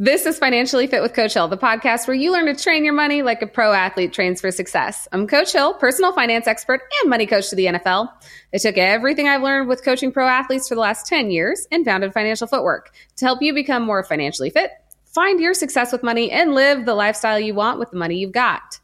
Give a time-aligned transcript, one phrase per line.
[0.00, 2.92] This is Financially Fit with Coach Hill, the podcast where you learn to train your
[2.92, 5.06] money like a pro athlete trains for success.
[5.12, 8.08] I'm Coach Hill, personal finance expert and money coach to the NFL.
[8.52, 11.84] I took everything I've learned with coaching pro athletes for the last 10 years and
[11.84, 14.72] founded Financial Footwork to help you become more financially fit,
[15.04, 18.32] find your success with money, and live the lifestyle you want with the money you've
[18.32, 18.80] got.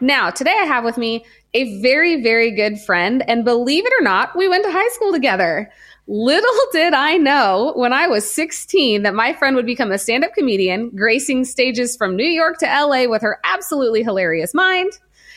[0.00, 4.02] Now, today I have with me a very, very good friend, and believe it or
[4.02, 5.70] not, we went to high school together.
[6.06, 10.24] Little did I know when I was 16 that my friend would become a stand
[10.24, 14.92] up comedian, gracing stages from New York to LA with her absolutely hilarious mind.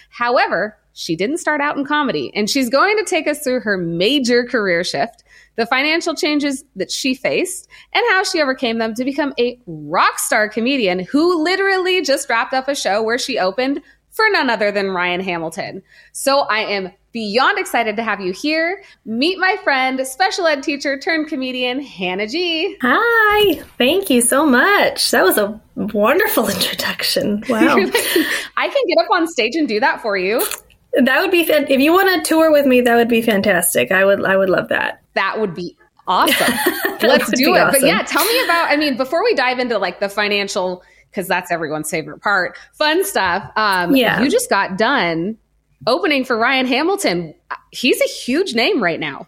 [0.10, 3.78] However, she didn't start out in comedy, and she's going to take us through her
[3.78, 5.24] major career shift,
[5.56, 10.20] the financial changes that she faced, and how she overcame them to become a rock
[10.20, 13.82] star comedian who literally just wrapped up a show where she opened
[14.14, 15.84] for none other than Ryan Hamilton.
[16.12, 18.84] So I am beyond excited to have you here.
[19.06, 22.78] Meet my friend, special ed teacher turned comedian, Hannah G.
[22.82, 25.12] Hi, thank you so much.
[25.12, 27.44] That was a wonderful introduction.
[27.50, 27.76] Wow.
[28.58, 30.46] I can get up on stage and do that for you.
[30.94, 32.82] That would be if you want to tour with me.
[32.82, 33.92] That would be fantastic.
[33.92, 34.24] I would.
[34.24, 35.02] I would love that.
[35.16, 35.76] That would be
[36.08, 36.54] awesome.
[37.02, 37.60] Let's do it.
[37.60, 37.82] Awesome.
[37.82, 38.70] But yeah, tell me about.
[38.70, 40.84] I mean, before we dive into like the financial
[41.14, 42.58] because that's everyone's favorite part.
[42.74, 43.52] Fun stuff.
[43.56, 44.22] Um, yeah.
[44.22, 45.38] You just got done
[45.86, 47.36] opening for Ryan Hamilton.
[47.72, 49.28] He's a huge name right now.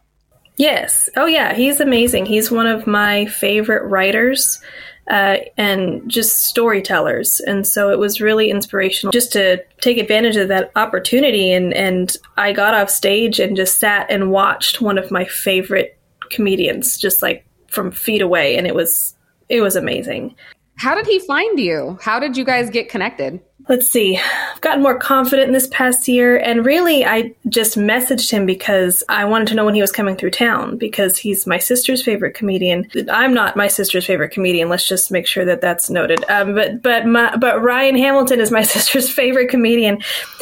[0.58, 1.10] Yes.
[1.16, 1.54] Oh, yeah.
[1.54, 2.26] He's amazing.
[2.26, 4.62] He's one of my favorite writers
[5.12, 7.40] uh, and just storytellers.
[7.42, 11.52] And so it was really inspirational just to take advantage of that opportunity.
[11.52, 16.00] And, and I got off stage and just sat and watched one of my favorite
[16.32, 18.58] comedians just like from feet away.
[18.58, 19.14] And it was,
[19.50, 20.34] it was amazing.
[20.78, 21.98] How did he find you?
[22.02, 23.40] How did you guys get connected?
[23.68, 24.20] Let's see.
[24.54, 29.04] I've gotten more confident in this past year, and really, I just messaged him because
[29.10, 32.36] I wanted to know when he was coming through town because he's my sister's favorite
[32.36, 32.88] comedian.
[33.10, 34.70] I'm not my sister's favorite comedian.
[34.70, 36.24] Let's just make sure that that's noted.
[36.30, 40.00] Um, but but my, but Ryan Hamilton is my sister's favorite comedian,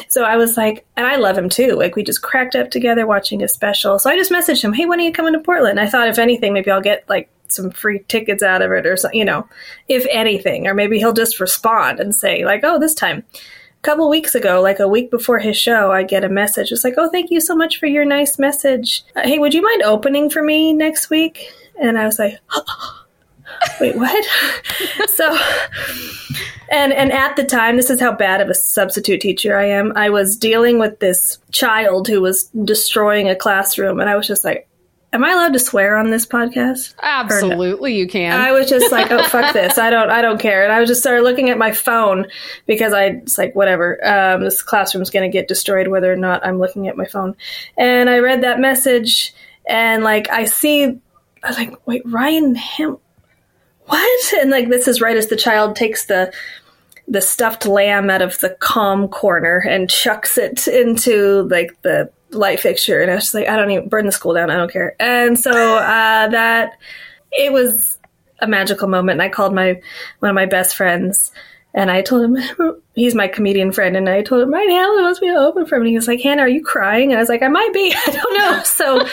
[0.10, 1.76] so I was like, and I love him too.
[1.76, 4.00] Like we just cracked up together watching a special.
[4.00, 6.20] So I just messaged him, "Hey, when are you coming to Portland?" I thought, if
[6.20, 9.48] anything, maybe I'll get like some free tickets out of it or something, you know,
[9.88, 10.68] if anything.
[10.68, 13.24] Or maybe he'll just respond and say, like, oh, this time.
[13.40, 16.72] A couple weeks ago, like a week before his show, I get a message.
[16.72, 19.04] It's like, oh, thank you so much for your nice message.
[19.16, 21.52] Uh, hey, would you mind opening for me next week?
[21.80, 22.40] And I was like,
[23.82, 24.26] wait, what?
[25.10, 25.38] so,
[26.70, 29.92] and and at the time, this is how bad of a substitute teacher I am.
[29.96, 34.44] I was dealing with this child who was destroying a classroom, and I was just
[34.44, 34.68] like,
[35.14, 36.96] Am I allowed to swear on this podcast?
[37.04, 37.98] Absolutely, no?
[37.98, 38.40] you can.
[38.40, 40.90] I was just like, oh fuck this, I don't, I don't care, and I was
[40.90, 42.26] just started looking at my phone
[42.66, 46.58] because I, it's like whatever, um, this classroom's gonna get destroyed whether or not I'm
[46.58, 47.36] looking at my phone,
[47.78, 49.36] and I read that message,
[49.68, 52.98] and like I see, I was like, wait, Ryan Him,
[53.86, 54.34] what?
[54.34, 56.34] And like this is right as the child takes the
[57.08, 62.60] the stuffed lamb out of the calm corner and chucks it into like the light
[62.60, 64.50] fixture, and I was just like, I don't even burn the school down.
[64.50, 64.96] I don't care.
[65.00, 66.78] And so uh, that
[67.32, 67.98] it was
[68.40, 69.14] a magical moment.
[69.14, 69.82] And I called my
[70.20, 71.32] one of my best friends,
[71.74, 75.22] and I told him he's my comedian friend, and I told him Ryan Hamilton wants
[75.22, 75.82] me to open for him.
[75.82, 77.12] And he was like, Hannah, are you crying?
[77.12, 77.94] And I was like, I might be.
[78.08, 78.64] I don't know.
[78.64, 79.08] So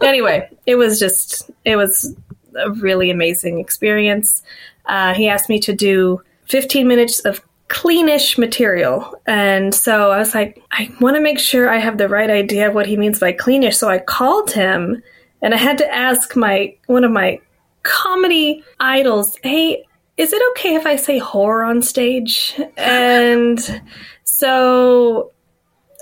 [0.06, 2.14] anyway, it was just it was
[2.56, 4.42] a really amazing experience.
[4.86, 7.40] Uh, he asked me to do 15 minutes of
[7.72, 9.14] cleanish material.
[9.26, 12.68] And so I was like, I want to make sure I have the right idea
[12.68, 13.74] of what he means by cleanish.
[13.74, 15.02] So I called him
[15.40, 17.40] and I had to ask my one of my
[17.82, 19.84] comedy idols, "Hey,
[20.16, 23.82] is it okay if I say horror on stage?" And
[24.24, 25.32] so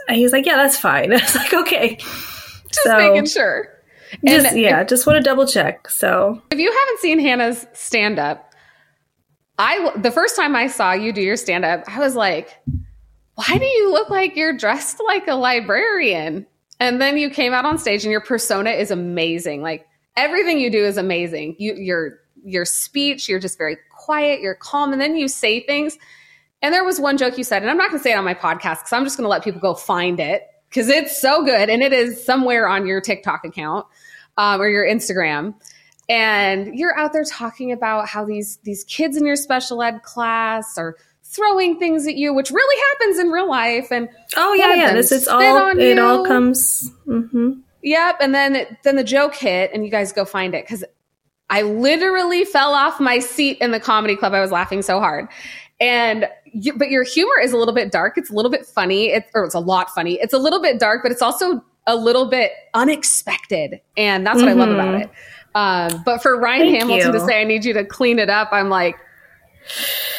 [0.09, 3.69] he's like, "Yeah, that's fine." I was like, "Okay." Just so, making sure.
[4.27, 5.89] Just, yeah, if, just want to double check.
[5.89, 8.50] So, if you haven't seen Hannah's stand up,
[9.61, 12.49] I the first time I saw you do your stand up, I was like,
[13.35, 16.47] why do you look like you're dressed like a librarian?
[16.81, 19.61] And then you came out on stage and your persona is amazing.
[19.61, 21.57] Like everything you do is amazing.
[21.59, 25.99] You your your speech, you're just very quiet, you're calm, and then you say things.
[26.63, 28.33] And there was one joke you said, and I'm not gonna say it on my
[28.33, 31.83] podcast because I'm just gonna let people go find it because it's so good and
[31.83, 33.87] it is somewhere on your TikTok account
[34.39, 35.55] um, or your Instagram
[36.11, 40.77] and you're out there talking about how these these kids in your special ed class
[40.77, 43.93] are throwing things at you, which really happens in real life.
[43.93, 46.03] And oh yeah, yeah, this is all it you.
[46.03, 46.91] all comes.
[47.07, 47.61] Mm-hmm.
[47.85, 50.85] Yep, and then then the joke hit, and you guys go find it because
[51.49, 54.35] I literally fell off my seat in the comedy club.
[54.35, 55.29] I was laughing so hard,
[55.79, 58.19] and you, but your humor is a little bit dark.
[58.19, 60.15] It's a little bit funny, it's, or it's a lot funny.
[60.21, 64.49] It's a little bit dark, but it's also a little bit unexpected, and that's what
[64.49, 64.61] mm-hmm.
[64.61, 65.03] I love about mm-hmm.
[65.03, 65.11] it.
[65.55, 68.49] Um, but for Ryan Thank Hamilton to say, I need you to clean it up,
[68.53, 68.97] I'm like,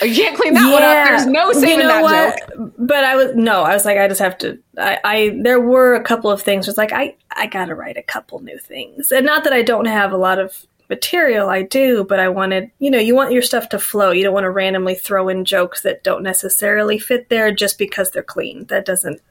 [0.02, 1.08] "Oh, you can't clean that one up.
[1.08, 2.74] There's no saving that joke.
[2.78, 4.60] But I was no, I was like, I just have to.
[4.78, 6.68] I, I there were a couple of things.
[6.68, 9.86] Was like, I I gotta write a couple new things, and not that I don't
[9.86, 11.50] have a lot of material.
[11.50, 14.12] I do, but I wanted, you know, you want your stuff to flow.
[14.12, 18.12] You don't want to randomly throw in jokes that don't necessarily fit there just because
[18.12, 18.66] they're clean.
[18.66, 19.22] That doesn't.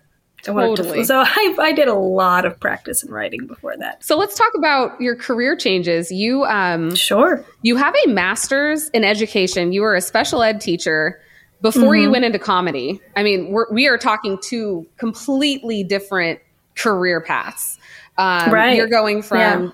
[0.47, 1.05] I want to Totally.
[1.05, 4.03] So I I did a lot of practice in writing before that.
[4.05, 6.11] So let's talk about your career changes.
[6.11, 7.45] You um Sure.
[7.63, 9.73] you have a master's in education.
[9.73, 11.21] You were a special ed teacher
[11.61, 12.03] before Mm-hmm.
[12.03, 13.01] you went into comedy.
[13.17, 16.41] I mean, we're, we are talking two completely different
[16.75, 17.79] career paths.
[18.17, 18.77] Um, Right.
[18.77, 19.71] You're going from Yeah.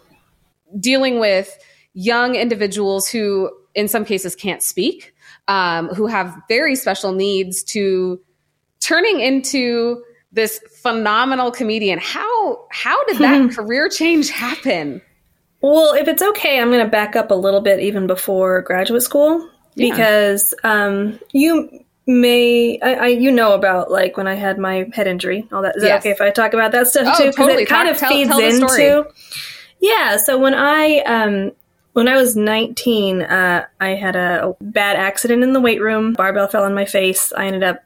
[0.80, 1.56] dealing with
[1.94, 5.14] young individuals who, in some cases, can't speak,
[5.48, 8.20] um, who have very special needs, to
[8.80, 11.98] turning into this phenomenal comedian.
[12.00, 15.00] How how did that career change happen?
[15.62, 19.02] Well, if it's okay, I'm going to back up a little bit even before graduate
[19.02, 19.90] school Yeah.
[19.90, 25.06] because um, you may, I, I, you know about like when I had my head
[25.08, 25.76] injury, all that.
[25.76, 25.96] Is Yes.
[26.04, 27.30] it okay if I talk about that stuff Oh, too?
[27.30, 27.62] Because totally.
[27.62, 28.86] it kind Talk- of feeds tell story.
[28.86, 29.08] into.
[29.80, 30.18] Yeah.
[30.18, 31.52] So when I um,
[31.94, 36.12] when I was 19, uh, I had a, a bad accident in the weight room.
[36.12, 37.32] Barbell fell on my face.
[37.36, 37.82] I ended up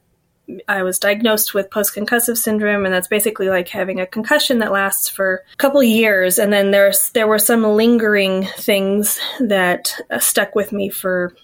[0.69, 4.73] I was diagnosed with post concussive syndrome, and that's basically like having a concussion that
[4.73, 6.39] lasts for a couple years.
[6.39, 11.35] And then there's there were some lingering things that uh, stuck with me for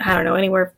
[0.00, 0.72] I don't know anywhere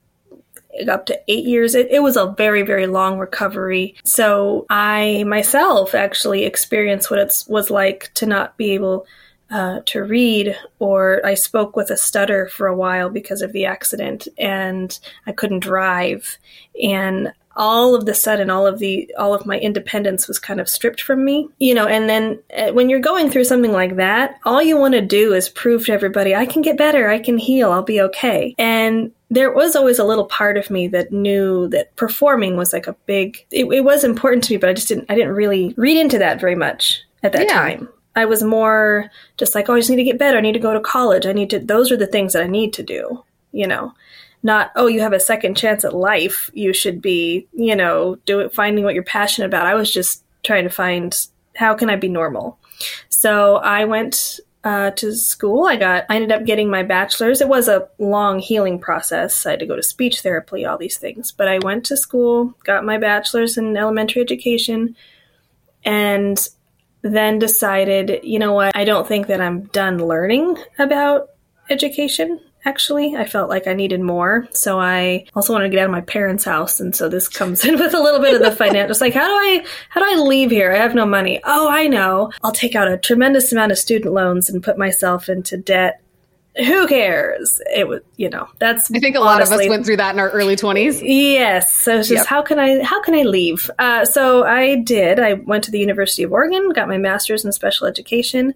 [0.88, 1.74] up to eight years.
[1.74, 3.96] It, it was a very very long recovery.
[4.04, 9.06] So I myself actually experienced what it was like to not be able.
[9.52, 13.66] Uh, to read, or I spoke with a stutter for a while because of the
[13.66, 16.38] accident, and I couldn't drive.
[16.82, 20.68] And all of the sudden all of the all of my independence was kind of
[20.68, 24.38] stripped from me you know and then uh, when you're going through something like that
[24.46, 27.36] all you want to do is prove to everybody i can get better i can
[27.36, 28.54] heal i'll be okay.
[28.58, 32.86] And there was always a little part of me that knew that performing was like
[32.86, 35.74] a big it, it was important to me but i just didn't i didn't really
[35.76, 37.52] read into that very much at that Yeah.
[37.52, 40.38] time i was more just like oh i just need to get better.
[40.38, 41.26] I need to go to college.
[41.26, 43.94] I need to those are the things that i need to do you know?
[44.42, 46.50] Not oh you have a second chance at life.
[46.52, 49.66] You should be you know doing finding what you're passionate about.
[49.66, 51.16] I was just trying to find
[51.54, 52.58] how can i be normal.
[53.08, 55.66] So i went uh, to school.
[55.66, 57.40] I got i ended up getting my bachelor's.
[57.40, 59.46] It was a long healing process.
[59.46, 61.30] I had to go to speech therapy all these things.
[61.30, 64.96] But i went to school got my bachelor's in elementary education
[65.84, 66.48] and
[67.02, 71.28] then decided you know what i don't think that i'm done learning about
[71.70, 73.16] education actually.
[73.16, 76.00] I felt like i needed more so i also wanted to get out of my
[76.00, 79.14] parents house and so this comes in with a little bit of the financial like
[79.14, 80.72] how do i how do i leave here?
[80.72, 81.40] I have no money.
[81.44, 82.30] Oh i know.
[82.42, 86.00] I'll take out a tremendous amount of student loans and put myself into debt
[86.56, 89.96] who cares it was you know that's I think a lot of us went through
[89.96, 91.00] that in our early 20s.
[91.02, 91.72] Yes.
[91.74, 92.26] So it's just Yep.
[92.26, 93.70] how can I how can I leave?
[93.78, 95.18] Uh, so I did.
[95.18, 98.54] I went to the University of Oregon, got my master's in special education,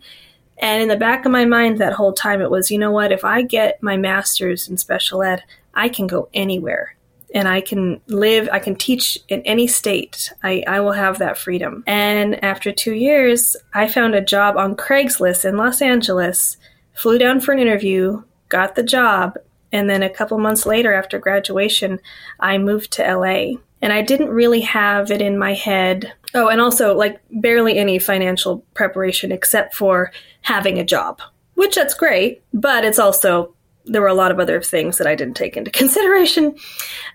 [0.59, 3.13] and in the back of my mind that whole time it was, you know what?
[3.13, 5.43] If I get my master's in special ed,
[5.75, 6.95] I can go anywhere.
[7.35, 10.33] And I can live, I can teach in any state.
[10.43, 11.83] I, I will have that freedom.
[11.87, 16.57] And after two years, I found a job on Craigslist in Los Angeles,
[16.97, 19.37] flew down for an interview, got the job,
[19.73, 22.01] and then a couple months later, after graduation,
[22.41, 23.59] I moved to LA.
[23.83, 26.13] And I didn't really have it in my head.
[26.35, 31.21] Oh, and also, like, barely any financial preparation except for having a job,
[31.55, 35.15] which that's great, but it's also, there were a lot of other things that I
[35.15, 36.57] didn't take into consideration.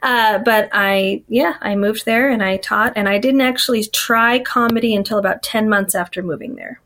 [0.04, 4.38] Uh, but I, yeah, I moved there and I taught, and I didn't actually try
[4.40, 6.80] comedy until about 10 months after moving there.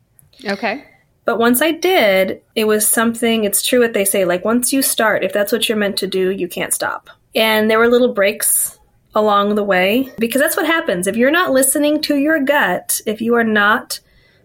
[0.46, 0.86] Okay.
[1.26, 4.82] But once I did, it was something, it's true what they say, like once you
[4.82, 7.10] start, if that's what you're meant to do, you can't stop.
[7.34, 8.80] And there were little breaks
[9.16, 11.08] along the way because that's what happens.
[11.08, 14.00] If you're not listening to your gut, if you are not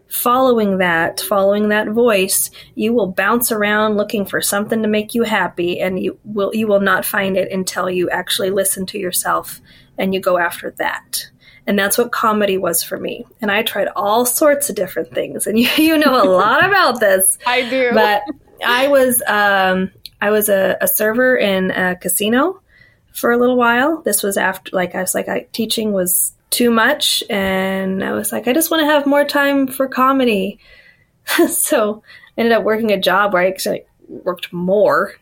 [0.09, 5.23] following that, following that voice, you will bounce around looking for something to make you
[5.23, 9.61] happy and you will you will not find it until you actually listen to yourself
[9.99, 11.31] and you go after that.
[11.71, 13.25] And that's what comedy was for me.
[13.41, 15.47] And I tried all sorts of different things.
[15.47, 17.39] And you, you know a lot about this.
[17.47, 17.93] I do.
[17.95, 18.23] But
[18.67, 22.61] I was um, I was a, a server in a casino
[23.13, 24.03] for a little while.
[24.03, 28.33] This was after like I was like I, teaching was too much, and I was
[28.33, 30.59] like I just want to have more time for comedy.
[31.49, 32.03] so
[32.37, 35.15] I ended up working a job where I actually worked more.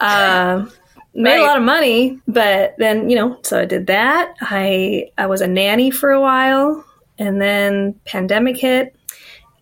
[0.00, 0.72] Um,
[1.14, 1.40] made Right.
[1.40, 4.34] a lot of money, but then you know, so I did that.
[4.40, 6.84] I I was a nanny for a while,
[7.18, 8.94] and then pandemic hit.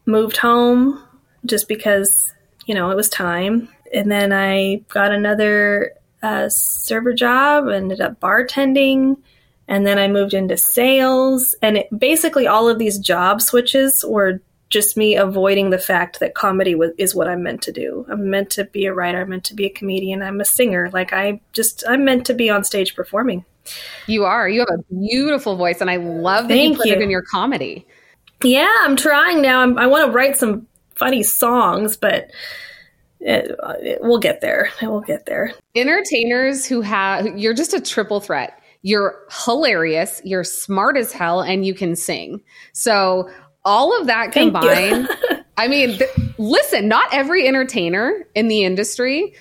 [0.07, 1.02] Moved home
[1.47, 2.33] just because
[2.66, 3.69] you know, it was time.
[3.92, 5.92] And then I got another
[6.23, 9.16] uh, server job, ended up bartending,
[9.66, 11.54] and then I moved into sales.
[11.62, 14.40] And it, basically, all of these job switches were
[14.71, 18.07] just me avoiding the fact that comedy was, is what I'm meant to do.
[18.09, 19.21] I'm meant to be a writer.
[19.21, 20.23] I'm meant to be a comedian.
[20.23, 20.89] I'm a singer.
[20.93, 23.45] Like I just, I'm meant to be on stage performing.
[24.07, 24.49] You are.
[24.49, 26.95] You have a beautiful voice, and I love that Thank you put you.
[26.95, 27.87] it in your comedy.
[28.43, 29.61] Yeah, I'm trying now.
[29.61, 32.31] I'm, i want to write some funny songs, but
[33.21, 34.71] it, it, we'll get there.
[34.81, 35.53] We'll get there.
[35.75, 38.59] Entertainers who have, you're just a triple threat.
[38.83, 42.41] You're hilarious, you're smart as hell, and you can sing.
[42.73, 43.31] So
[43.64, 45.09] all of that combined,
[45.57, 49.35] I mean, th- listen, not every entertainer in the industry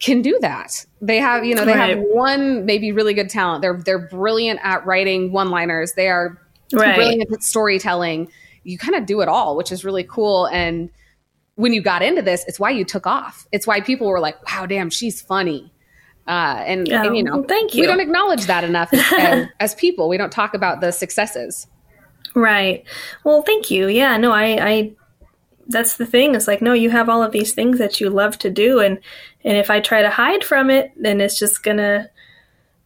[0.00, 0.84] can do that.
[1.00, 1.96] They have, you know, they right.
[1.96, 3.62] have one maybe really good talent.
[3.62, 5.92] They're they're brilliant at writing one-liners.
[5.94, 6.40] They are
[6.72, 6.94] right.
[6.94, 8.30] brilliant at storytelling.
[8.64, 10.46] You kind of do it all, which is really cool.
[10.46, 10.90] And
[11.56, 13.46] when you got into this, it's why you took off.
[13.52, 15.72] It's why people were like, "Wow, damn, she's funny."
[16.26, 17.82] Uh, and, oh, and, you know, thank you.
[17.82, 20.08] We don't acknowledge that enough as, as people.
[20.08, 21.66] We don't talk about the successes.
[22.34, 22.84] Right.
[23.22, 23.86] Well, thank you.
[23.86, 24.92] Yeah, no, I, I,
[25.68, 26.34] that's the thing.
[26.34, 28.80] It's like, no, you have all of these things that you love to do.
[28.80, 28.98] And,
[29.44, 32.10] and if I try to hide from it, then it's just gonna,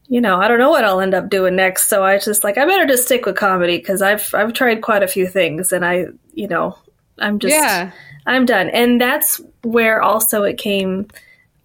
[0.07, 1.89] you know, I don't know what I'll end up doing next.
[1.89, 5.03] So I just like, I better just stick with comedy because I've, I've tried quite
[5.03, 6.79] a few things and I, you know,
[7.19, 7.93] I'm just, yeah.
[8.27, 8.69] I'm done.
[8.69, 11.09] And that's where also it came,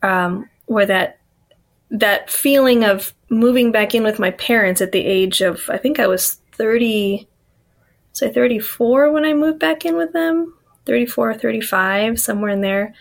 [0.01, 1.19] um, where that,
[1.91, 5.99] that feeling of moving back in with my parents at the age of, I think
[5.99, 7.27] I was 30,
[8.13, 10.53] say 34 when I moved back in with them,
[10.85, 12.93] 34 or 35, somewhere in there.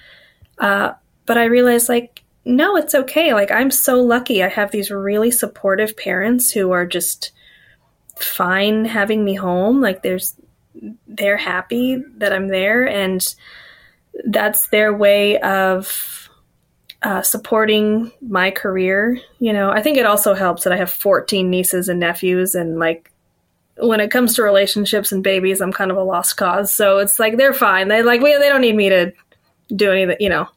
[0.59, 0.95] Uh,
[1.26, 3.35] but I realized, like, no, it's okay.
[3.35, 4.42] Like, I'm so lucky.
[4.42, 7.31] I have these really supportive parents who are just
[8.19, 9.81] fine having me home.
[9.81, 10.35] Like, there's,
[11.07, 13.23] they're happy that I'm there, and
[14.25, 16.28] that's their way of
[17.02, 19.21] uh, supporting my career.
[19.38, 22.78] You know, I think it also helps that I have 14 nieces and nephews, and
[22.78, 23.12] like
[23.83, 26.73] when it comes to relationships and babies, I'm kind of a lost cause.
[26.73, 27.89] So it's like they're fine.
[27.89, 29.12] They like we they don't need me to
[29.75, 30.49] do anything, you know.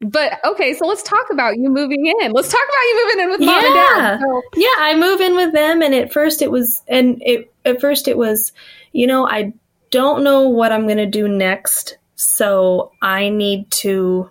[0.00, 2.32] But okay, so let's talk about you moving in.
[2.32, 3.66] Let's talk about you moving in with mom yeah.
[3.66, 4.20] and dad.
[4.20, 4.42] So.
[4.56, 8.08] Yeah, I move in with them, and at first it was, and it at first
[8.08, 8.52] it was,
[8.92, 9.52] you know, I
[9.90, 14.28] don't know what I'm gonna do next, so I need to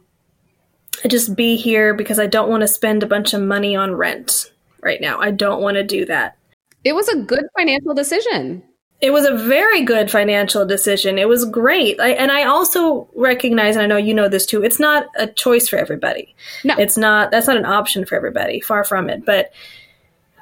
[1.08, 4.52] just be here because I don't want to spend a bunch of money on rent
[4.82, 5.20] right now.
[5.20, 6.38] I don't want to do that.
[6.84, 8.64] It was a good financial decision.
[9.02, 11.18] It was a very good financial decision.
[11.18, 12.00] It was great.
[12.00, 15.26] I, and I also recognize, and I know you know this too, it's not a
[15.26, 16.36] choice for everybody.
[16.64, 16.76] No.
[16.78, 19.26] It's not, that's not an option for everybody, far from it.
[19.26, 19.52] But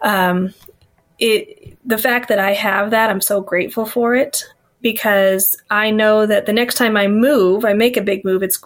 [0.01, 0.53] um,
[1.19, 4.43] it, the fact that I have that, I'm so grateful for it
[4.81, 8.61] because I know that the next time I move, I make a big move, it's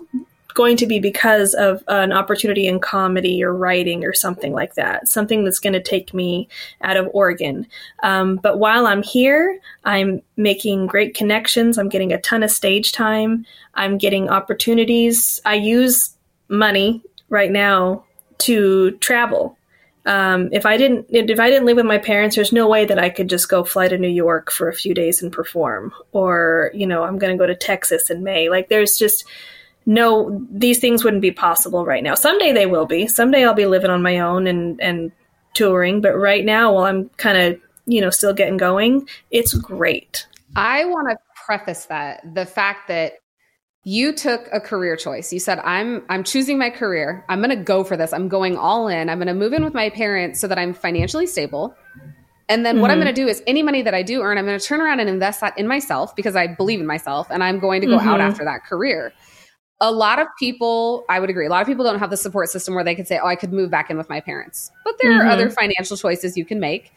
[0.53, 5.07] going to be because of an opportunity in comedy or writing or something like that,
[5.07, 6.47] something that's going to take me
[6.81, 7.67] out of Oregon.
[8.03, 11.77] Um, but while I'm here, I'm making great connections.
[11.77, 13.45] I'm getting a ton of stage time.
[13.73, 15.41] I'm getting opportunities.
[15.45, 16.15] I use
[16.47, 18.03] money right now
[18.39, 19.57] to travel.
[20.05, 22.99] Um, if I didn't, if I didn't live with my parents, there's no way that
[22.99, 25.93] I could just go fly to New York for a few days and perform.
[26.11, 28.49] Or, you know, I'm going to go to Texas in May.
[28.49, 29.23] Like, there's just
[29.85, 32.15] no, these things wouldn't be possible right now.
[32.15, 33.07] Someday they will be.
[33.07, 35.11] Someday I'll be living on my own and and
[35.53, 36.01] touring.
[36.01, 40.27] But right now, while I'm kind of you know still getting going, it's great.
[40.55, 43.13] I want to preface that the fact that
[43.83, 45.33] you took a career choice.
[45.33, 47.25] You said I'm I'm choosing my career.
[47.27, 48.13] I'm going to go for this.
[48.13, 49.09] I'm going all in.
[49.09, 51.75] I'm going to move in with my parents so that I'm financially stable.
[52.49, 52.81] And then mm-hmm.
[52.81, 53.05] what I'm mm-hmm.
[53.05, 54.99] going to do is any money that I do earn, I'm going to turn around
[54.99, 57.97] and invest that in myself because I believe in myself and I'm going to go
[57.97, 58.07] mm-hmm.
[58.07, 59.13] out after that career
[59.83, 62.47] a lot of people, I would agree, a lot of people don't have the support
[62.49, 64.71] system where they could say, oh, I could move back in with my parents.
[64.85, 65.27] But there mm-hmm.
[65.27, 66.93] are other financial choices you can make.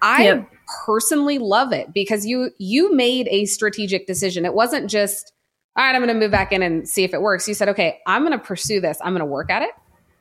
[0.00, 0.50] I yep.
[0.86, 4.46] personally love it because you you made a strategic decision.
[4.46, 5.34] It wasn't just,
[5.76, 7.46] all right, I'm going to move back in and see if it works.
[7.46, 8.98] You said, okay, I'm going to pursue this.
[9.04, 9.72] I'm going to work at it.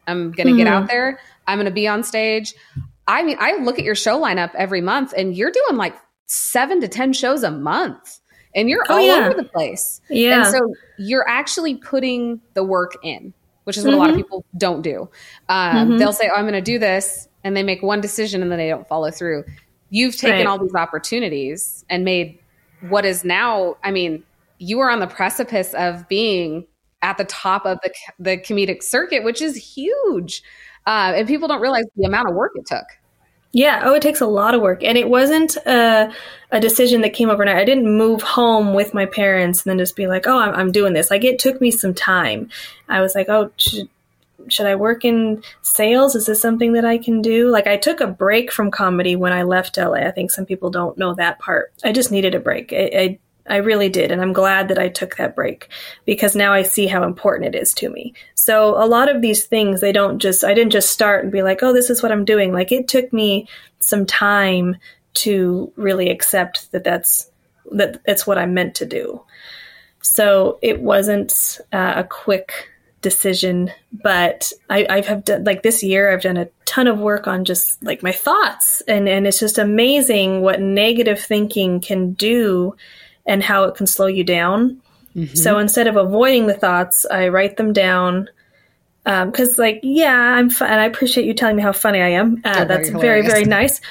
[0.06, 0.58] I'm going to mm-hmm.
[0.58, 1.22] get out there.
[1.48, 2.54] I'm going to be on stage.
[3.08, 5.96] I mean, I look at your show lineup every month and you're doing like
[6.26, 8.20] seven to 10 shows a month
[8.56, 9.28] and you're oh, all yeah.
[9.28, 10.02] over the place.
[10.10, 10.44] Yeah.
[10.44, 13.98] And so you're actually putting the work in, which is what mm-hmm.
[13.98, 14.24] a lot of mm-hmm.
[14.24, 15.10] people don't do.
[15.50, 15.98] Um, mm-hmm.
[15.98, 17.28] They'll say, oh, I'm going to do this.
[17.44, 19.46] And they make one decision and then they don't follow through.
[19.92, 20.46] You've taken right.
[20.46, 22.40] all these opportunities and made
[22.90, 24.24] what is now, I mean,
[24.58, 26.68] you are on the precipice of being
[27.02, 30.44] at the top of the, the comedic circuit, which is huge.
[30.86, 32.86] Uh, and people don't realize the amount of work it took.
[33.52, 33.82] Yeah.
[33.84, 34.84] Oh, it takes a lot of work.
[34.84, 36.14] And it wasn't a,
[36.52, 37.58] a decision that came overnight.
[37.58, 40.72] I didn't move home with my parents and then just be like, oh, I'm, I'm
[40.72, 41.10] doing this.
[41.10, 42.50] Like, it took me some time.
[42.88, 43.90] I was like, oh, should,
[44.50, 46.16] should I work in sales?
[46.16, 47.50] Is this something that I can do?
[47.50, 49.94] Like, I took a break from comedy when I left LA.
[49.94, 51.74] I think some people don't know that part.
[51.84, 52.72] I just needed a break.
[52.72, 54.12] I, I I really did.
[54.12, 55.70] And I'm glad that I took that break
[56.06, 58.14] because now I see how important it is to me.
[58.40, 61.44] So a lot of these things, they don't just, I didn't just start and be
[61.44, 62.54] like, oh, this is what I'm doing.
[62.54, 64.78] Like it took me some time
[65.16, 67.30] to really accept that that's,
[67.72, 69.22] that it's what I'm meant to do.
[70.02, 72.70] So it wasn't uh, a quick
[73.02, 77.28] decision, but I, I have done like this year, I've done a ton of work
[77.28, 82.74] on just like my thoughts and, and it's just amazing what negative thinking can do
[83.26, 84.82] and how it can slow you down.
[85.16, 85.36] Mm-hmm.
[85.36, 88.30] So instead of avoiding the thoughts, I write them down.
[89.04, 90.70] Because, um, like, yeah, I'm fun.
[90.70, 92.42] And I appreciate you telling me how funny I am.
[92.44, 93.82] Uh, that's very, very nice.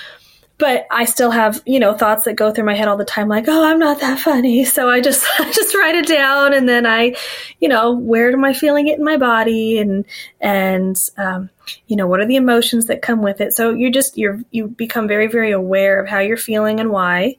[0.58, 3.28] But I still have, you know, thoughts that go through my head all the time,
[3.28, 4.64] like, oh, I'm not that funny.
[4.64, 7.14] So I just, I just write it down, and then I,
[7.60, 10.04] you know, where am I feeling it in my body, and
[10.40, 11.50] and um,
[11.86, 13.54] you know, what are the emotions that come with it.
[13.54, 17.36] So you're just you're you become very, very aware of how you're feeling and why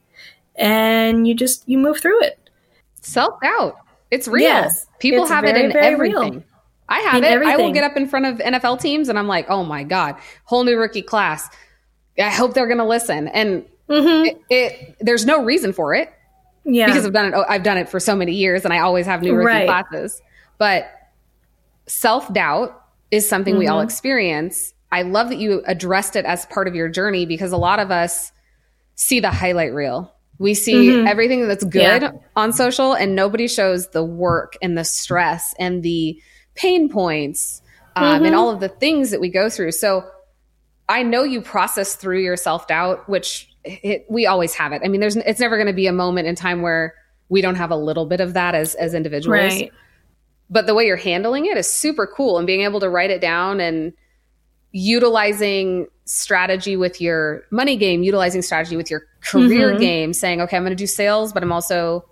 [0.59, 2.49] and you just you move through it.
[3.01, 3.75] Self doubt.
[4.12, 4.44] It's real.
[4.44, 6.34] Yes, People have very, it in everything.
[6.34, 6.44] Real.
[6.88, 7.27] I have in it.
[7.27, 7.53] Everything.
[7.53, 10.15] I will get up in front of NFL teams and I'm like, oh my God,
[10.46, 11.48] whole new rookie class.
[12.18, 13.27] I hope they're going to listen.
[13.27, 14.25] And mm-hmm.
[14.25, 16.12] it, it, there's no reason for it.
[16.65, 16.88] Yeah.
[16.88, 17.46] Because I've done it.
[17.48, 19.68] I've done it for so many years and I always have new rookie right.
[19.68, 20.20] classes.
[20.58, 20.91] But
[21.88, 23.60] self doubt is something mm-hmm.
[23.60, 23.86] we all mm-hmm.
[23.86, 24.74] experience.
[24.91, 27.91] I love that you addressed it as part of your journey because a lot of
[27.91, 28.32] us
[28.96, 31.08] see the highlight reel we see mm-hmm.
[31.08, 32.12] everything that's good yeah.
[32.36, 36.19] on social, and nobody shows the work and the stress and the
[36.55, 37.62] pain points
[37.96, 38.25] um, mm-hmm.
[38.25, 39.74] and all of the things that we go through.
[39.74, 40.10] So
[40.88, 44.81] I know you process through your self doubt, which it, we always have it.
[44.84, 46.96] I mean, there's it's never going to be a moment in time where
[47.27, 49.39] we don't have a little bit of that as as individuals.
[49.39, 49.72] Right.
[50.50, 53.22] But the way you're handling it is super cool, and being able to write it
[53.22, 53.93] down and
[54.72, 59.79] utilizing strategy with your money game, utilizing strategy with your career mm-hmm.
[59.79, 62.05] game, saying, okay, I'm going to do sales, but I'm also,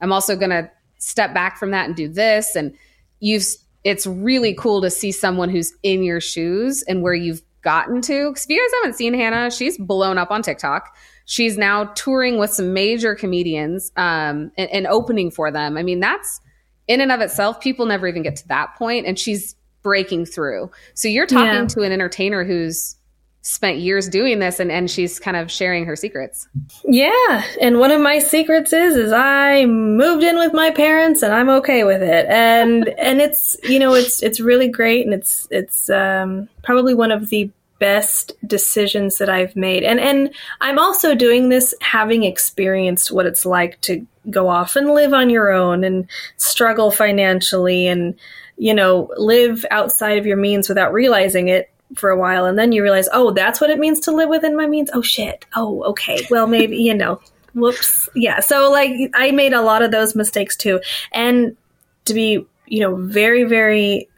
[0.00, 2.54] I'm also going to step back from that and do this.
[2.54, 2.76] And
[3.20, 3.44] you've,
[3.84, 8.30] it's really cool to see someone who's in your shoes and where you've gotten to.
[8.30, 10.96] Because if you guys haven't seen Hannah, she's blown up on TikTok.
[11.24, 15.76] She's now touring with some major comedians um, and, and opening for them.
[15.76, 16.40] I mean, that's
[16.88, 20.70] in and of itself, people never even get to that point, and she's breaking through.
[20.94, 21.66] So you're talking yeah.
[21.66, 22.96] to an entertainer who's
[23.42, 26.48] spent years doing this and, and she's kind of sharing her secrets.
[26.84, 27.44] Yeah.
[27.60, 31.48] And one of my secrets is is I moved in with my parents and I'm
[31.48, 32.26] okay with it.
[32.28, 37.10] And and it's you know, it's it's really great and it's it's um, probably one
[37.10, 37.50] of the
[37.80, 39.82] best decisions that I've made.
[39.82, 44.90] And and I'm also doing this having experienced what it's like to go off and
[44.90, 48.14] live on your own and struggle financially and
[48.56, 52.72] you know, live outside of your means without realizing it for a while and then
[52.72, 54.90] you realize oh that's what it means to live within my means?
[54.92, 55.44] Oh shit.
[55.54, 56.26] Oh okay.
[56.30, 57.20] Well maybe you know.
[57.54, 58.08] Whoops.
[58.14, 60.80] Yeah so like i made a lot of those mistakes too.
[61.12, 61.56] And
[62.04, 64.08] to be you know very very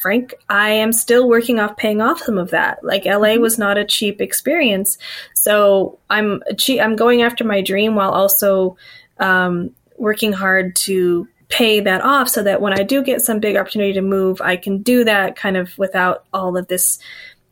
[0.00, 2.82] frank i am still working off paying off some of that.
[2.82, 3.42] Like la mm-hmm.
[3.42, 4.98] was not a cheap experience.
[5.34, 6.42] So i'm
[6.80, 8.76] i'm going after my dream while also
[9.20, 13.56] um, working hard to pay that off so that when I do get some big
[13.56, 16.98] opportunity to move, I can do that kind of without all of this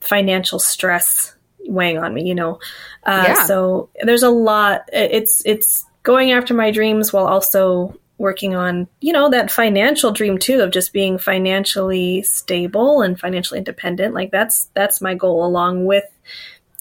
[0.00, 1.34] financial stress
[1.66, 2.60] weighing on me, you know.
[3.04, 3.44] Uh, yeah.
[3.44, 4.88] So there's a lot.
[4.92, 10.38] It's it's going after my dreams while also working on you know that financial dream
[10.38, 14.14] too of just being financially stable and financially independent.
[14.14, 16.04] Like that's that's my goal along with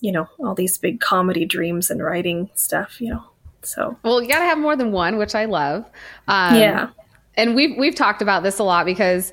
[0.01, 3.01] you know all these big comedy dreams and writing stuff.
[3.01, 3.23] You know.
[3.63, 5.84] So well, you got to have more than one, which I love.
[6.27, 6.89] Um, yeah
[7.38, 9.32] and we've we've talked about this a lot because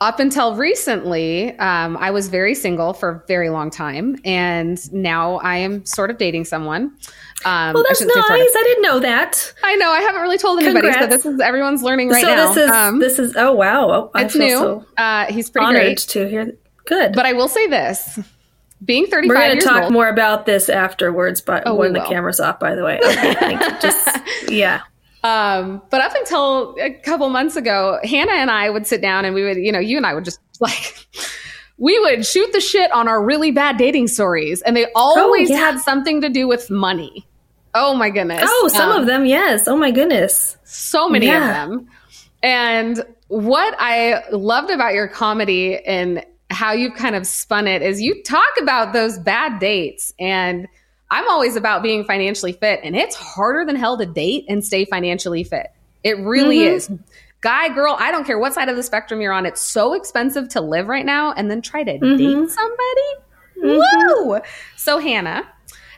[0.00, 5.36] up until recently, um, I was very single for a very long time, and now
[5.36, 6.96] I am sort of dating someone.
[7.44, 8.12] Um, well, that's nice.
[8.12, 8.32] Sort of.
[8.32, 9.52] I didn't know that.
[9.62, 9.90] I know.
[9.90, 11.00] I haven't really told anybody, Congrats.
[11.00, 12.28] so this is everyone's learning right now.
[12.28, 12.54] so now.
[12.54, 14.56] This is um, this is oh wow, oh, it's new.
[14.56, 16.52] So uh, he's pretty honored great to hear.
[16.86, 18.18] Good, but I will say this:
[18.84, 22.00] being 35 We're going to talk old, more about this afterwards, but oh, when the
[22.00, 22.98] camera's off, by the way.
[23.02, 24.82] Okay, Just, yeah.
[25.24, 29.34] Um, but up until a couple months ago, Hannah and I would sit down and
[29.34, 31.06] we would, you know, you and I would just like,
[31.78, 35.54] we would shoot the shit on our really bad dating stories, and they always oh,
[35.54, 35.58] yeah.
[35.58, 37.26] had something to do with money.
[37.74, 38.44] Oh my goodness.
[38.44, 39.66] Oh, some um, of them, yes.
[39.66, 40.56] Oh my goodness.
[40.62, 41.64] So many yeah.
[41.64, 41.88] of them.
[42.42, 48.00] And what I loved about your comedy and how you've kind of spun it is
[48.00, 50.68] you talk about those bad dates and
[51.10, 54.84] I'm always about being financially fit and it's harder than hell to date and stay
[54.84, 55.72] financially fit.
[56.02, 56.74] It really mm-hmm.
[56.76, 56.90] is.
[57.40, 59.44] Guy, girl, I don't care what side of the spectrum you're on.
[59.44, 62.16] It's so expensive to live right now and then try to mm-hmm.
[62.16, 63.14] date somebody.
[63.62, 64.28] Mm-hmm.
[64.30, 64.40] Woo!
[64.76, 65.46] So Hannah,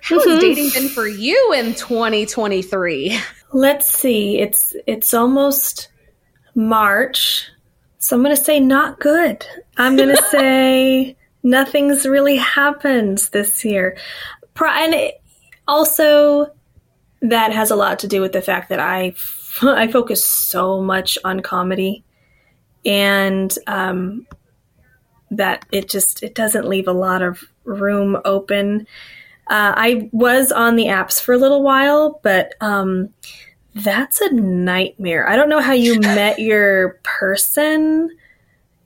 [0.01, 0.41] how has mm-hmm.
[0.41, 3.19] dating been for you in 2023?
[3.53, 4.39] Let's see.
[4.39, 5.89] It's it's almost
[6.55, 7.49] March.
[7.99, 9.47] So I'm going to say not good.
[9.77, 13.97] I'm going to say nothing's really happened this year.
[14.65, 15.13] And
[15.69, 16.55] also,
[17.23, 19.15] that has a lot to do with the fact that I,
[19.63, 22.05] I focus so much on comedy
[22.85, 24.27] and um,
[25.31, 28.87] that it just it doesn't leave a lot of room open.
[29.49, 33.11] Uh, I was on the apps for a little while, but um,
[33.75, 35.29] that's a nightmare.
[35.29, 38.11] I don't know how you met your person.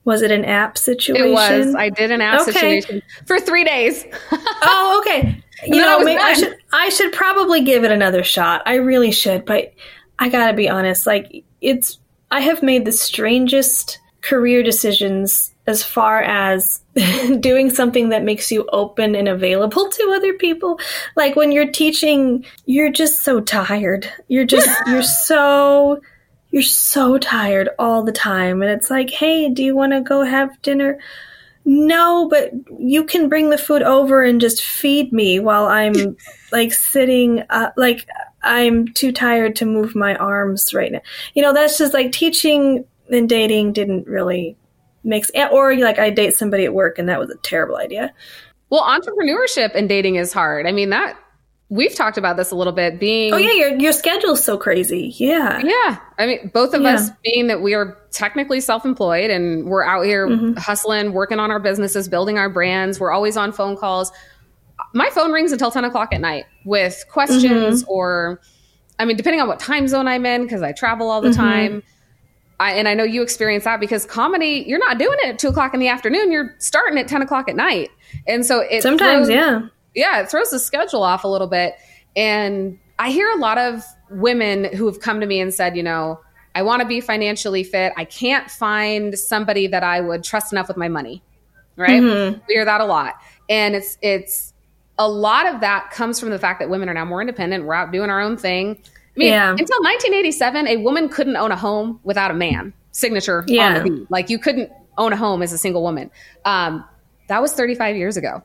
[0.04, 1.26] Was it an app situation?
[1.26, 1.74] It was.
[1.74, 2.52] I did an app okay.
[2.52, 4.04] situation for three days.
[4.32, 5.42] oh, okay.
[5.66, 8.62] You know, I, I should I should probably give it another shot.
[8.66, 9.72] I really should, but
[10.18, 11.06] I gotta be honest.
[11.06, 11.98] Like it's,
[12.30, 16.82] I have made the strangest career decisions as far as
[17.40, 20.78] doing something that makes you open and available to other people.
[21.16, 24.10] Like when you're teaching, you're just so tired.
[24.28, 26.00] You're just, you're so,
[26.50, 28.62] you're so tired all the time.
[28.62, 30.98] And it's like, hey, do you want to go have dinner?
[31.64, 36.16] No, but you can bring the food over and just feed me while I'm
[36.52, 38.06] like sitting, uh, like
[38.42, 41.02] I'm too tired to move my arms right now.
[41.34, 44.56] You know, that's just like teaching and dating didn't really
[45.04, 48.12] mix, or like I date somebody at work and that was a terrible idea.
[48.70, 50.66] Well, entrepreneurship and dating is hard.
[50.66, 51.16] I mean that
[51.70, 55.14] we've talked about this a little bit being Oh yeah, your your schedule's so crazy.
[55.16, 55.60] Yeah.
[55.64, 55.98] Yeah.
[56.18, 56.94] I mean both of yeah.
[56.94, 60.58] us being that we are technically self-employed and we're out here mm-hmm.
[60.58, 63.00] hustling, working on our businesses, building our brands.
[63.00, 64.12] We're always on phone calls.
[64.92, 67.90] My phone rings until 10 o'clock at night with questions mm-hmm.
[67.90, 68.40] or
[68.98, 71.40] I mean, depending on what time zone I'm in, because I travel all the mm-hmm.
[71.40, 71.82] time
[72.60, 75.48] I, and I know you experience that because comedy, you're not doing it at two
[75.48, 76.30] o'clock in the afternoon.
[76.30, 77.90] You're starting at 10 o'clock at night.
[78.26, 79.62] And so it sometimes, throws, yeah.
[79.94, 80.20] Yeah.
[80.20, 81.74] It throws the schedule off a little bit.
[82.16, 85.82] And I hear a lot of women who have come to me and said, you
[85.82, 86.20] know,
[86.54, 87.92] I want to be financially fit.
[87.96, 91.22] I can't find somebody that I would trust enough with my money.
[91.76, 92.02] Right.
[92.02, 92.40] Mm-hmm.
[92.48, 93.14] We hear that a lot.
[93.48, 94.52] And it's, it's,
[94.98, 97.64] a lot of that comes from the fact that women are now more independent.
[97.64, 98.82] We're out doing our own thing
[99.16, 99.50] I mean, yeah.
[99.50, 103.78] until 1987, a woman couldn't own a home without a man signature yeah.
[103.78, 104.06] on the.
[104.08, 106.10] Like you couldn't own a home as a single woman.
[106.44, 106.84] Um,
[107.28, 108.42] that was 35 years ago.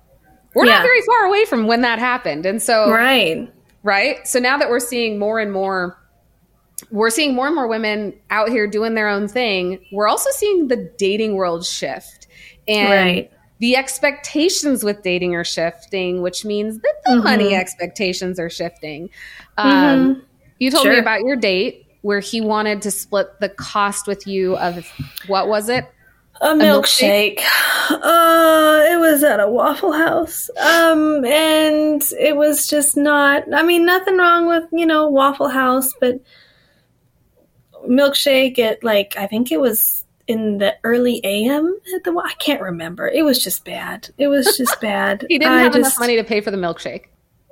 [0.55, 0.77] We're yeah.
[0.77, 2.45] not very far away from when that happened.
[2.45, 3.51] And so, right.
[3.83, 4.27] Right.
[4.27, 6.01] So now that we're seeing more and more,
[6.89, 9.85] we're seeing more and more women out here doing their own thing.
[9.91, 12.27] We're also seeing the dating world shift.
[12.67, 13.31] And right.
[13.59, 17.23] the expectations with dating are shifting, which means that the mm-hmm.
[17.23, 19.11] money expectations are shifting.
[19.57, 20.19] Um, mm-hmm
[20.59, 20.93] you told sure.
[20.93, 24.87] me about your date where he wanted to split the cost with you of
[25.27, 25.85] what was it?
[26.41, 27.39] A milkshake.
[27.39, 28.01] A milkshake.
[28.03, 30.49] Uh, it was at a Waffle House.
[30.59, 35.93] Um, and it was just not, I mean, nothing wrong with, you know, Waffle House,
[35.99, 36.19] but
[37.87, 42.61] milkshake at like, I think it was in the early AM at the, I can't
[42.61, 43.07] remember.
[43.07, 44.09] It was just bad.
[44.17, 45.25] It was just bad.
[45.29, 47.05] he didn't I have just, enough money to pay for the milkshake.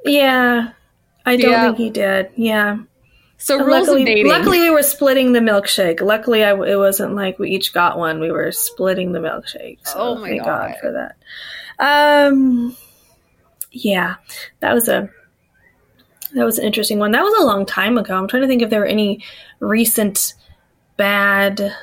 [0.04, 0.72] Yeah.
[1.26, 1.66] I don't yeah.
[1.68, 2.32] think he did.
[2.36, 2.80] Yeah.
[3.44, 4.28] So rules luckily, of dating.
[4.28, 6.00] Luckily, we were splitting the milkshake.
[6.00, 8.22] Luckily, I, it wasn't like we each got one.
[8.22, 9.86] We were splitting the milkshake.
[9.86, 10.70] So oh my thank God.
[10.70, 11.18] God for that.
[11.78, 12.78] Um,
[13.74, 14.16] yeah,
[14.62, 15.10] that was a
[16.34, 17.12] that was an interesting one.
[17.12, 18.16] That was a long time ago.
[18.16, 19.22] I'm trying to think if there were any
[19.60, 20.36] recent
[20.96, 21.76] bad.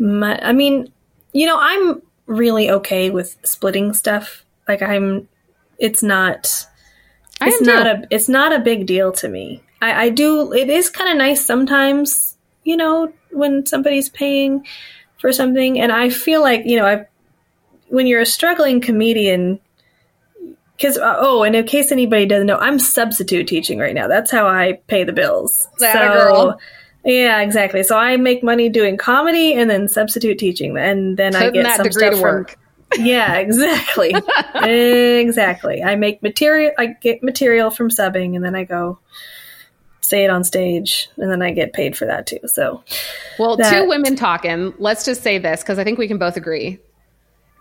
[0.00, 0.90] I mean,
[1.34, 4.46] you know, I'm really okay with splitting stuff.
[4.66, 5.28] Like I'm,
[5.76, 6.66] it's not.
[7.42, 8.08] It's not a.
[8.10, 9.62] It's not a big deal to me.
[9.84, 10.52] I, I do.
[10.54, 14.66] It is kind of nice sometimes, you know, when somebody's paying
[15.18, 17.06] for something, and I feel like you know, I
[17.88, 19.60] when you're a struggling comedian,
[20.76, 24.08] because uh, oh, and in case anybody doesn't know, I'm substitute teaching right now.
[24.08, 25.68] That's how I pay the bills.
[25.80, 26.60] That so, girl.
[27.04, 27.82] Yeah, exactly.
[27.82, 31.92] So I make money doing comedy and then substitute teaching, and then I get some
[31.92, 32.46] stuff from.
[32.96, 34.14] Yeah, exactly.
[34.54, 35.82] exactly.
[35.82, 36.72] I make material.
[36.78, 38.98] I get material from subbing, and then I go
[40.04, 42.40] say it on stage and then I get paid for that too.
[42.46, 42.82] So,
[43.38, 44.74] well, that, two women talking.
[44.78, 46.78] Let's just say this because I think we can both agree.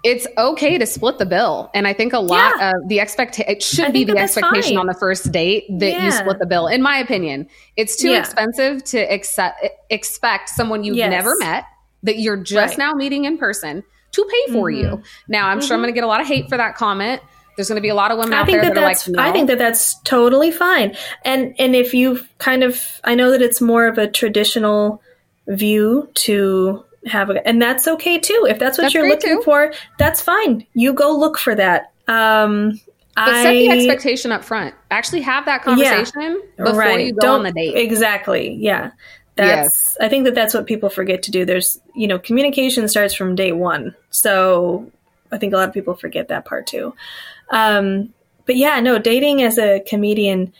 [0.04, 2.72] It's okay to split the bill, and I think a lot yeah.
[2.72, 4.80] of the expectation it should be the expectation fine.
[4.80, 6.04] on the first date that yeah.
[6.04, 6.68] you split the bill.
[6.68, 8.20] In my opinion, it's too yeah.
[8.20, 11.10] expensive to accept, expect someone you've yes.
[11.10, 11.64] never met
[12.04, 12.90] that you're just right.
[12.90, 14.96] now meeting in person to pay for mm-hmm.
[14.96, 15.04] you.
[15.30, 15.68] Now, I'm mm-hmm.
[15.68, 15.84] sure I'm mm-hmm.
[15.84, 17.22] going to get a lot of hate for that comment.
[17.56, 19.08] There's going to be a lot of women I out think there that, that, that's,
[19.08, 19.24] like, no.
[19.24, 20.96] I think that that's totally fine.
[21.24, 25.02] And and if you kind of, I know that it's more of a traditional
[25.48, 28.48] view to have a, and that's okay too.
[28.50, 29.44] If that's what that's you're looking too.
[29.44, 30.66] for, that's fine.
[30.74, 31.92] You go look for that.
[32.08, 32.80] Um,
[33.16, 34.74] but I, set the expectation up front.
[34.90, 37.06] Actually, have that conversation yeah, before right.
[37.06, 37.76] you go Don't, on the date.
[37.76, 38.56] Exactly.
[38.56, 38.92] Yeah.
[39.36, 39.96] That's.
[39.96, 39.98] Yes.
[40.02, 41.46] I think that that's what people forget to do.
[41.46, 43.96] There's, you know, communication starts from day one.
[44.10, 44.92] So
[45.32, 46.96] I think a lot of people forget that part too.
[47.50, 48.14] Um,
[48.46, 50.54] but yeah, no, dating as a comedian.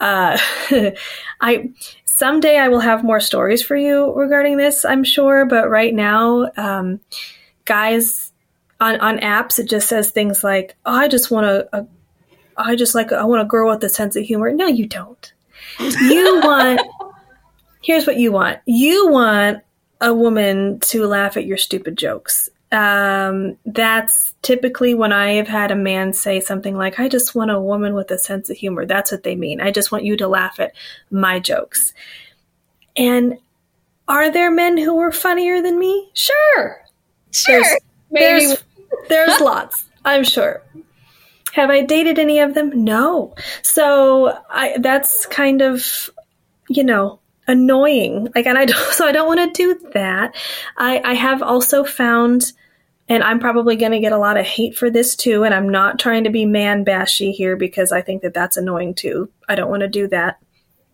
[0.00, 0.38] Uh,
[1.40, 1.70] I
[2.04, 4.84] someday I will have more stories for you regarding this.
[4.84, 7.00] I'm sure, but right now, um,
[7.64, 8.32] guys
[8.80, 11.86] on on apps, it just says things like, "Oh, I just want a, a
[12.56, 14.52] I just like I want a girl with a sense of humor.
[14.52, 15.32] No, you don't.
[15.78, 16.80] You want
[17.82, 18.58] here's what you want.
[18.66, 19.62] You want
[20.00, 22.50] a woman to laugh at your stupid jokes.
[22.70, 27.50] Um, that's typically when I have had a man say something like, I just want
[27.50, 28.84] a woman with a sense of humor.
[28.84, 29.60] That's what they mean.
[29.60, 30.72] I just want you to laugh at
[31.10, 31.94] my jokes.
[32.96, 33.38] And
[34.06, 36.10] are there men who are funnier than me?
[36.14, 36.84] Sure.
[37.30, 37.60] Sure.
[37.60, 38.46] There's, Maybe.
[38.46, 38.64] there's,
[39.08, 40.62] there's lots, I'm sure.
[41.52, 42.84] Have I dated any of them?
[42.84, 43.34] No.
[43.62, 46.10] So I that's kind of
[46.68, 48.28] you know annoying.
[48.34, 50.36] Like, and I don't, so I don't want to do that.
[50.76, 52.52] I I have also found.
[53.08, 55.44] And I'm probably going to get a lot of hate for this too.
[55.44, 58.94] And I'm not trying to be man bashy here because I think that that's annoying
[58.94, 59.30] too.
[59.48, 60.38] I don't want to do that.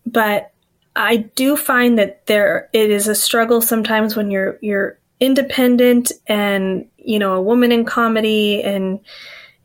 [0.05, 0.51] But
[0.95, 6.87] I do find that there it is a struggle sometimes when you're you're independent and
[6.97, 9.01] you know a woman in comedy and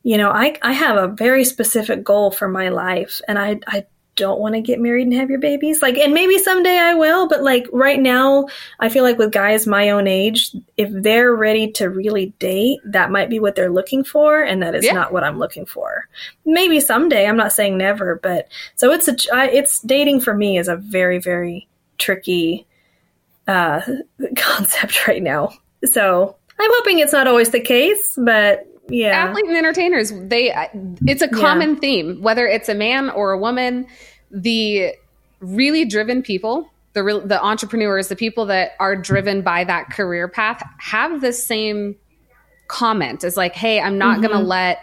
[0.02, 3.86] you know, I, I have a very specific goal for my life and I, I
[4.20, 5.80] don't want to get married and have your babies.
[5.80, 8.46] Like, and maybe someday I will, but like right now,
[8.78, 13.10] I feel like with guys my own age, if they're ready to really date, that
[13.10, 14.42] might be what they're looking for.
[14.42, 14.92] And that is yeah.
[14.92, 16.06] not what I'm looking for.
[16.44, 19.16] Maybe someday, I'm not saying never, but so it's a,
[19.52, 22.66] it's dating for me is a very, very tricky,
[23.48, 23.80] uh,
[24.36, 25.50] concept right now.
[25.84, 29.08] So I'm hoping it's not always the case, but yeah.
[29.08, 30.54] athlete and entertainers they
[31.06, 31.80] it's a common yeah.
[31.80, 33.86] theme whether it's a man or a woman
[34.30, 34.92] the
[35.40, 40.28] really driven people the real, the entrepreneurs the people that are driven by that career
[40.28, 41.96] path have the same
[42.68, 44.26] comment as like hey i'm not mm-hmm.
[44.26, 44.80] going to let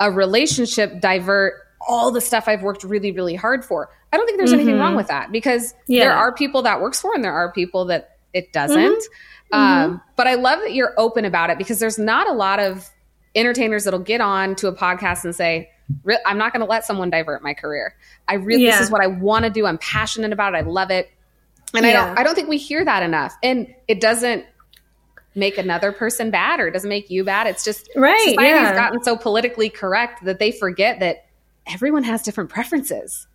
[0.00, 1.54] a relationship divert
[1.86, 4.60] all the stuff i've worked really really hard for i don't think there's mm-hmm.
[4.60, 4.98] anything wrong mm-hmm.
[4.98, 6.04] with that because yeah.
[6.04, 9.54] there are people that works for and there are people that it doesn't mm-hmm.
[9.54, 9.96] um, mm-hmm.
[10.16, 12.90] but i love that you're open about it because there's not a lot of
[13.34, 15.70] entertainers that'll get on to a podcast and say,
[16.24, 17.94] I'm not going to let someone divert my career.
[18.28, 18.72] I really, yeah.
[18.72, 19.66] this is what I want to do.
[19.66, 20.58] I'm passionate about it.
[20.58, 21.10] I love it.
[21.74, 21.90] And yeah.
[21.90, 23.34] I don't, I don't think we hear that enough.
[23.42, 24.46] And it doesn't
[25.34, 27.46] make another person bad or it doesn't make you bad.
[27.46, 28.18] It's just right.
[28.20, 28.74] Society's yeah.
[28.74, 31.26] gotten so politically correct that they forget that
[31.66, 33.26] everyone has different preferences.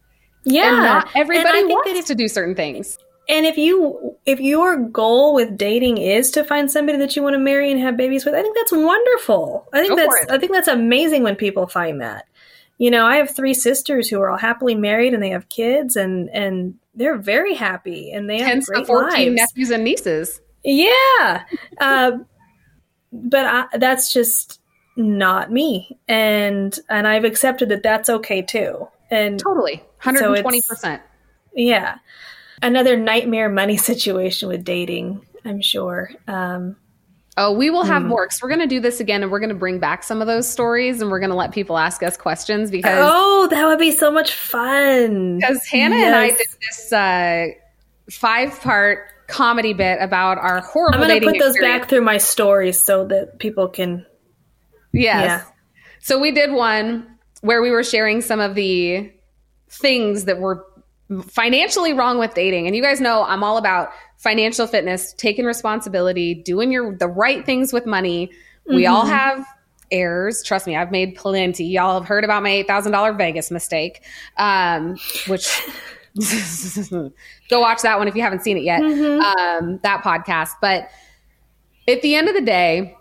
[0.45, 0.69] Yeah.
[0.69, 2.97] And not everybody and wants if, to do certain things.
[3.29, 7.35] And if you if your goal with dating is to find somebody that you want
[7.35, 9.67] to marry and have babies with, I think that's wonderful.
[9.71, 12.25] I think Go that's I think that's amazing when people find that.
[12.79, 15.95] You know, I have three sisters who are all happily married and they have kids
[15.95, 19.35] and and they're very happy and they Hence have great the 14 lives.
[19.35, 20.41] nephews and nieces.
[20.63, 21.43] Yeah.
[21.79, 22.11] uh,
[23.13, 24.59] but I, that's just
[24.97, 25.99] not me.
[26.07, 28.87] And and I've accepted that that's okay too.
[29.11, 29.83] And totally.
[30.01, 30.63] 120%.
[30.63, 30.99] So
[31.53, 31.97] yeah
[32.61, 35.25] another nightmare money situation with dating.
[35.45, 36.11] I'm sure.
[36.27, 36.75] Um,
[37.37, 38.09] oh, we will have hmm.
[38.09, 40.21] more because we're going to do this again, and we're going to bring back some
[40.21, 43.65] of those stories, and we're going to let people ask us questions because oh, that
[43.65, 45.37] would be so much fun.
[45.37, 46.05] Because Hannah yes.
[46.05, 47.47] and I did this uh,
[48.11, 51.01] five part comedy bit about our horrible.
[51.01, 51.81] I'm going to put those experience.
[51.81, 54.05] back through my stories so that people can.
[54.91, 55.25] Yes.
[55.25, 55.43] Yeah.
[56.01, 59.11] So we did one where we were sharing some of the
[59.69, 60.65] things that were
[61.27, 62.67] financially wrong with dating.
[62.67, 67.45] And you guys know I'm all about financial fitness, taking responsibility, doing your the right
[67.45, 68.27] things with money.
[68.27, 68.75] Mm-hmm.
[68.75, 69.45] We all have
[69.91, 70.43] errors.
[70.43, 71.65] Trust me, I've made plenty.
[71.65, 74.03] Y'all have heard about my eight thousand dollar Vegas mistake,
[74.37, 75.61] um, which.
[77.49, 78.81] go watch that one if you haven't seen it yet.
[78.81, 79.21] Mm-hmm.
[79.21, 80.49] Um, that podcast.
[80.59, 80.89] But
[81.87, 82.97] at the end of the day,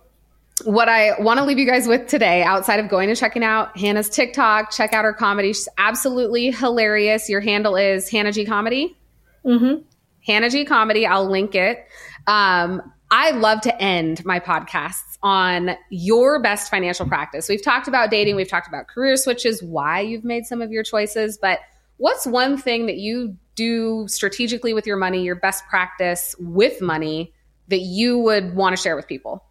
[0.64, 3.76] what I want to leave you guys with today, outside of going and checking out
[3.76, 5.52] Hannah's TikTok, check out her comedy.
[5.52, 7.28] She's absolutely hilarious.
[7.28, 8.96] Your handle is Hannah G Comedy.
[9.44, 9.82] Mm-hmm.
[10.26, 11.06] Hannah G Comedy.
[11.06, 11.86] I'll link it.
[12.26, 17.48] Um, I love to end my podcasts on your best financial practice.
[17.48, 20.82] We've talked about dating, we've talked about career switches, why you've made some of your
[20.82, 21.60] choices, but
[21.96, 27.32] what's one thing that you do strategically with your money, your best practice with money
[27.68, 29.42] that you would want to share with people?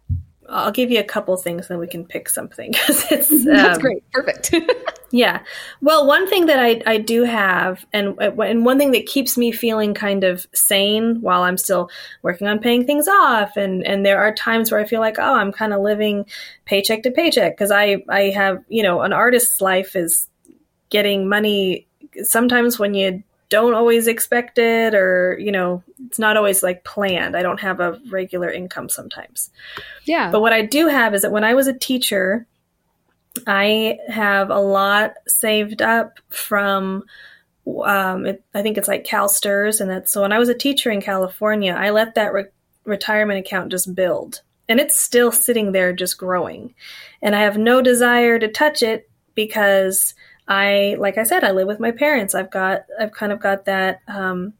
[0.50, 3.78] I'll give you a couple things, then we can pick something because it's um, that's
[3.78, 4.54] great, perfect.
[5.10, 5.42] yeah.
[5.82, 9.52] Well, one thing that I I do have, and and one thing that keeps me
[9.52, 11.90] feeling kind of sane while I'm still
[12.22, 15.34] working on paying things off, and and there are times where I feel like oh
[15.34, 16.24] I'm kind of living
[16.64, 20.28] paycheck to paycheck because I I have you know an artist's life is
[20.90, 21.86] getting money
[22.22, 27.36] sometimes when you don't always expect it or you know it's not always like planned.
[27.36, 29.50] I don't have a regular income sometimes.
[30.04, 30.30] Yeah.
[30.30, 32.46] But what i do have is that when i was a teacher
[33.46, 37.04] i have a lot saved up from
[37.84, 40.90] um, it, i think it's like CalSTRS and that's so when i was a teacher
[40.90, 42.46] in california i let that re-
[42.88, 44.40] retirement account just build.
[44.70, 46.74] And it's still sitting there just growing.
[47.22, 50.14] And i have no desire to touch it because
[50.48, 52.34] I, like I said, I live with my parents.
[52.34, 54.54] I've got, I've kind of got that, um,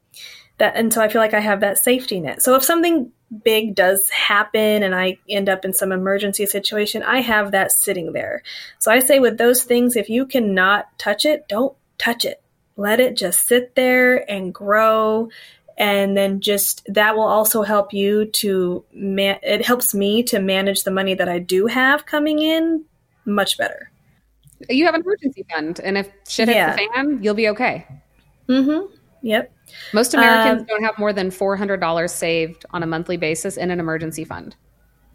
[0.58, 2.42] that, and so I feel like I have that safety net.
[2.42, 3.10] So if something
[3.44, 8.12] big does happen and I end up in some emergency situation, I have that sitting
[8.12, 8.42] there.
[8.78, 12.42] So I say with those things, if you cannot touch it, don't touch it.
[12.76, 15.30] Let it just sit there and grow.
[15.76, 20.82] And then just that will also help you to, man- it helps me to manage
[20.82, 22.84] the money that I do have coming in
[23.24, 23.90] much better
[24.68, 26.72] you have an emergency fund, and if shit hits yeah.
[26.76, 27.86] the fan, you'll be okay.
[28.48, 28.94] Mm-hmm.
[29.22, 29.52] Yep.
[29.92, 33.56] Most Americans um, don't have more than four hundred dollars saved on a monthly basis
[33.56, 34.56] in an emergency fund.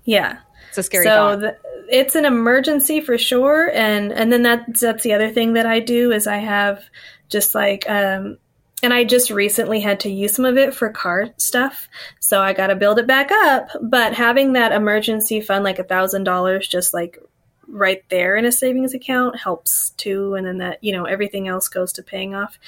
[0.06, 1.06] Yeah, it's a scary.
[1.06, 1.58] So the,
[1.90, 5.80] it's an emergency for sure, and and then that's that's the other thing that I
[5.80, 6.84] do is I have
[7.30, 8.38] just like um,
[8.84, 11.88] and I just recently had to use some of it for car stuff,
[12.20, 13.70] so I got to build it back up.
[13.82, 17.18] But having that emergency fund, like a thousand dollars, just like
[17.68, 20.36] right there in a savings account helps too.
[20.36, 22.60] And then that you know everything else goes to paying off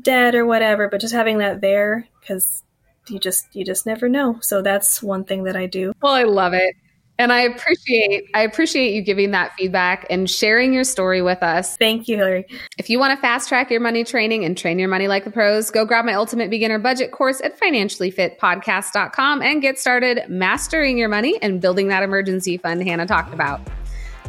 [0.00, 2.64] debt or whatever but just having that there because
[3.08, 4.38] you just you just never know.
[4.40, 5.92] So that's one thing that i do.
[6.02, 6.74] Well i love it.
[7.16, 11.76] And i appreciate i appreciate you giving that feedback and sharing your story with us.
[11.76, 12.46] Thank you hillary.
[12.78, 15.30] If you want to fast track your money training and train your money like the
[15.30, 21.08] pros go grab my ultimate beginner budget course at financiallyfitpodcast.com and get started mastering your
[21.08, 23.60] money and building that emergency fund hannah talked about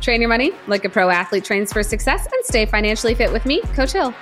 [0.01, 3.45] Train your money like a pro athlete trains for success and stay financially fit with
[3.45, 4.13] me, Coach Hill.